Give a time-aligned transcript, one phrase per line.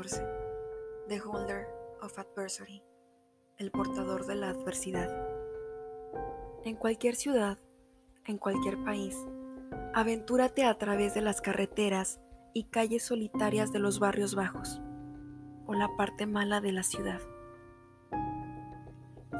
[0.00, 0.22] 14.
[1.08, 1.68] The Holder
[2.00, 2.82] of Adversity.
[3.58, 5.10] El portador de la adversidad.
[6.64, 7.58] En cualquier ciudad,
[8.24, 9.14] en cualquier país,
[9.92, 12.18] aventúrate a través de las carreteras
[12.54, 14.80] y calles solitarias de los barrios bajos
[15.66, 17.20] o la parte mala de la ciudad.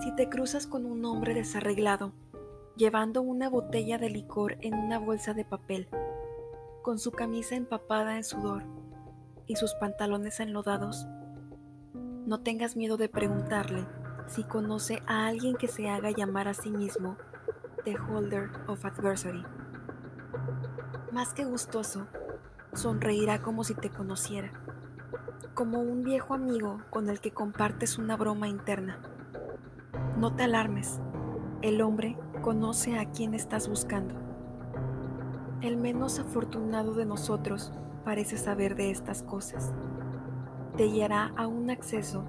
[0.02, 2.12] Si te cruzas con un hombre desarreglado,
[2.77, 5.88] llevando una botella de licor en una bolsa de papel,
[6.83, 8.80] con su camisa empapada en sudor
[9.50, 11.09] y sus pantalones enlodados,
[12.24, 13.84] no tengas miedo de preguntarle
[14.28, 17.16] si conoce a alguien que se haga llamar a sí mismo
[17.82, 19.42] The Holder of Adversity.
[21.10, 22.06] Más que gustoso,
[22.74, 24.52] sonreirá como si te conociera,
[25.55, 29.00] como un viejo amigo con el que compartes una broma interna.
[30.16, 31.00] No te alarmes,
[31.60, 34.14] el hombre conoce a quien estás buscando.
[35.60, 37.72] El menos afortunado de nosotros
[38.04, 39.72] parece saber de estas cosas.
[40.77, 42.25] Te guiará a un acceso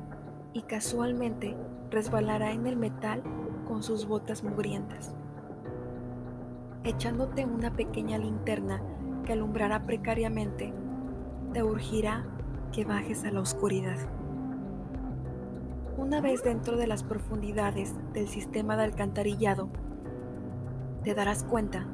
[0.54, 1.56] y casualmente
[1.90, 3.24] resbalará en el metal
[3.68, 5.16] con sus botas mugrientas.
[6.84, 8.82] Echándote una pequeña linterna
[9.26, 10.74] que alumbrará precariamente,
[11.54, 12.26] te urgirá
[12.72, 13.98] que bajes a la oscuridad.
[15.98, 19.70] Una vez dentro de las profundidades del sistema de alcantarillado,
[21.04, 21.86] te darás cuenta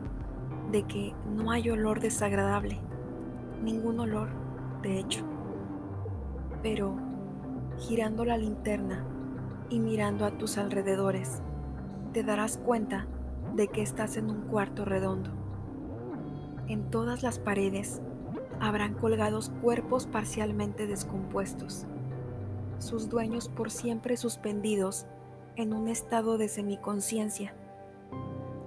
[0.72, 2.80] de que no hay olor desagradable,
[3.64, 4.30] ningún olor,
[4.82, 5.26] de hecho.
[6.62, 6.96] Pero
[7.78, 9.06] girando la linterna
[9.70, 11.42] y mirando a tus alrededores,
[12.14, 13.08] te darás cuenta
[13.56, 15.32] de que estás en un cuarto redondo.
[16.68, 18.02] En todas las paredes
[18.60, 21.86] habrán colgados cuerpos parcialmente descompuestos,
[22.80, 25.06] sus dueños por siempre suspendidos
[25.56, 27.54] en un estado de semiconciencia,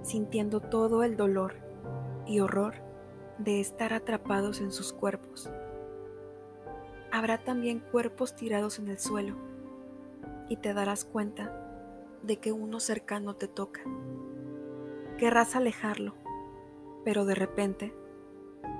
[0.01, 1.55] sintiendo todo el dolor
[2.25, 2.90] y horror
[3.43, 5.49] de estar atrapados en sus cuerpos.
[7.11, 9.35] Habrá también cuerpos tirados en el suelo
[10.47, 11.57] y te darás cuenta
[12.23, 13.81] de que uno cercano te toca.
[15.17, 16.13] Querrás alejarlo,
[17.03, 17.93] pero de repente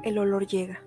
[0.03, 0.83] el olor llega.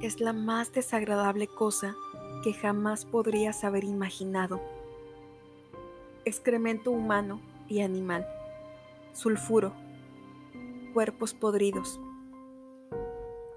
[0.00, 1.94] Es la más desagradable cosa
[2.42, 4.60] que jamás podrías haber imaginado.
[6.24, 8.26] Excremento humano y animal,
[9.12, 9.72] sulfuro,
[10.92, 12.00] cuerpos podridos,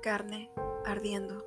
[0.04, 0.52] carne
[0.86, 1.46] ardiendo.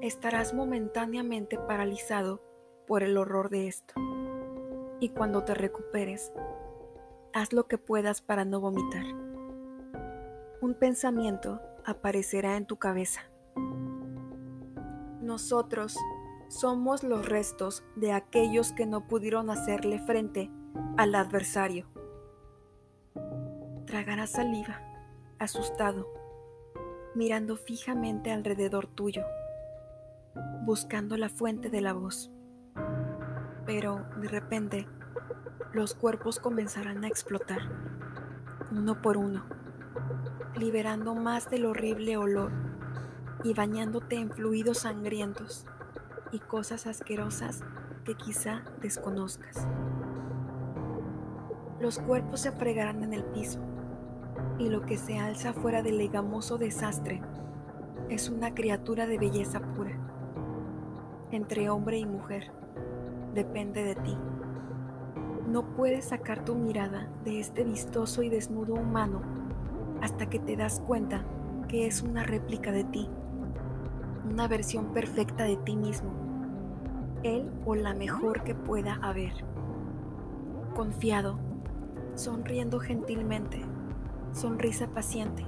[0.00, 2.40] Estarás momentáneamente paralizado
[2.86, 3.94] por el horror de esto.
[5.00, 6.32] Y cuando te recuperes,
[7.34, 9.04] haz lo que puedas para no vomitar.
[10.60, 13.22] Un pensamiento aparecerá en tu cabeza.
[15.20, 15.98] Nosotros
[16.46, 20.52] somos los restos de aquellos que no pudieron hacerle frente
[20.96, 21.88] al adversario.
[23.86, 24.91] Tragarás saliva,
[25.42, 26.08] asustado,
[27.14, 29.24] mirando fijamente alrededor tuyo,
[30.64, 32.30] buscando la fuente de la voz.
[33.66, 34.86] Pero de repente,
[35.72, 37.60] los cuerpos comenzarán a explotar,
[38.70, 39.44] uno por uno,
[40.56, 42.52] liberando más del horrible olor
[43.44, 45.66] y bañándote en fluidos sangrientos
[46.30, 47.62] y cosas asquerosas
[48.04, 49.66] que quizá desconozcas.
[51.80, 53.60] Los cuerpos se fregarán en el piso
[54.62, 57.20] y lo que se alza fuera del legamoso desastre
[58.08, 59.98] es una criatura de belleza pura.
[61.32, 62.52] Entre hombre y mujer,
[63.34, 64.16] depende de ti.
[65.48, 69.20] No puedes sacar tu mirada de este vistoso y desnudo humano
[70.00, 71.24] hasta que te das cuenta
[71.68, 73.08] que es una réplica de ti,
[74.30, 76.10] una versión perfecta de ti mismo,
[77.24, 79.32] él o la mejor que pueda haber.
[80.74, 81.38] Confiado,
[82.14, 83.64] sonriendo gentilmente,
[84.32, 85.44] sonrisa paciente.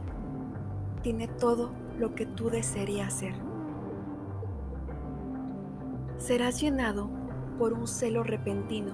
[1.03, 3.35] Tiene todo lo que tú desearías ser.
[6.19, 7.09] Serás llenado
[7.59, 8.93] por un celo repentino,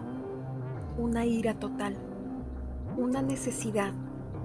[0.98, 1.96] una ira total,
[2.96, 3.92] una necesidad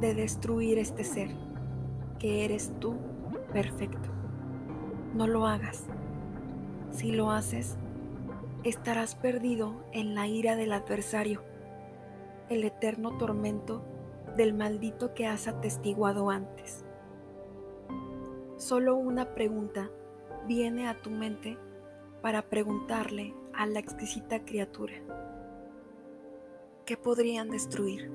[0.02, 1.30] de destruir este ser,
[2.20, 2.96] que eres tú
[3.53, 4.09] perfecto.
[5.14, 5.86] No lo hagas.
[6.91, 7.78] Si lo haces,
[8.64, 11.41] estarás perdido en la ira del adversario,
[12.50, 13.84] el eterno tormento
[14.35, 16.84] del maldito que has atestiguado antes.
[18.58, 19.90] Solo una pregunta
[20.47, 21.58] viene a tu mente
[22.22, 24.93] para preguntarle a la exquisita criatura.
[26.85, 28.11] ¿Qué podrían destruir?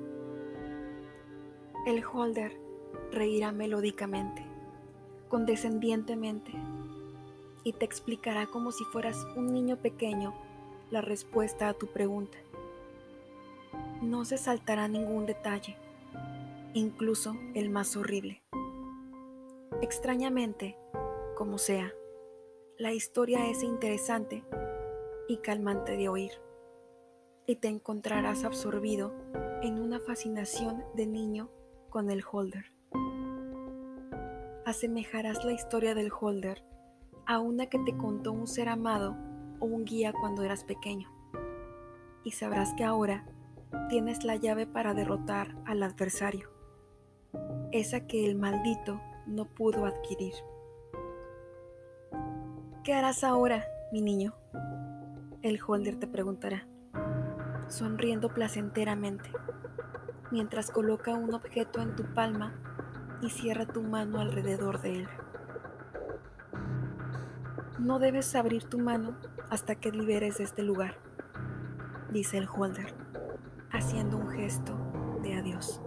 [1.86, 2.52] El holder
[3.10, 4.44] reirá melódicamente,
[5.28, 6.52] condescendientemente,
[7.64, 10.34] y te explicará como si fueras un niño pequeño
[10.90, 12.38] la respuesta a tu pregunta.
[14.02, 15.76] No se saltará ningún detalle
[16.74, 18.42] incluso el más horrible.
[19.82, 20.76] Extrañamente,
[21.36, 21.92] como sea,
[22.78, 24.44] la historia es interesante
[25.28, 26.32] y calmante de oír,
[27.46, 29.12] y te encontrarás absorbido
[29.62, 31.50] en una fascinación de niño
[31.88, 32.72] con el holder.
[34.64, 36.62] Asemejarás la historia del holder
[37.26, 39.16] a una que te contó un ser amado
[39.60, 41.10] o un guía cuando eras pequeño,
[42.24, 43.26] y sabrás que ahora
[43.88, 46.59] tienes la llave para derrotar al adversario,
[47.72, 50.34] esa que el maldito no pudo adquirir.
[52.82, 54.34] ¿Qué harás ahora, mi niño?
[55.42, 56.66] El holder te preguntará,
[57.68, 59.30] sonriendo placenteramente,
[60.30, 62.54] mientras coloca un objeto en tu palma
[63.22, 65.08] y cierra tu mano alrededor de él.
[67.78, 69.16] No debes abrir tu mano
[69.48, 70.96] hasta que liberes este lugar,
[72.12, 72.94] dice el holder,
[73.70, 74.76] haciendo un gesto
[75.22, 75.80] de adiós.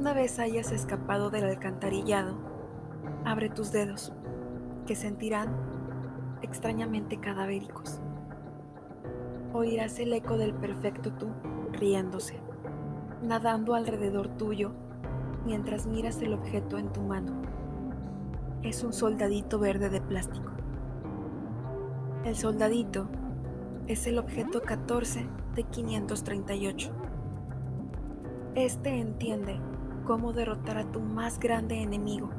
[0.00, 2.34] Una vez hayas escapado del alcantarillado,
[3.26, 4.14] abre tus dedos,
[4.86, 5.54] que sentirán
[6.40, 8.00] extrañamente cadavéricos.
[9.52, 11.28] Oirás el eco del perfecto tú
[11.72, 12.38] riéndose,
[13.22, 14.72] nadando alrededor tuyo
[15.44, 17.42] mientras miras el objeto en tu mano.
[18.62, 20.50] Es un soldadito verde de plástico.
[22.24, 23.06] El soldadito
[23.86, 26.90] es el objeto 14 de 538.
[28.54, 29.60] Este entiende
[30.10, 32.30] cómo derrotar a tu más grande enemigo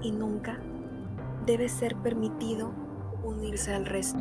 [0.00, 0.58] y nunca
[1.44, 2.70] debe ser permitido
[3.22, 4.20] unirse al resto.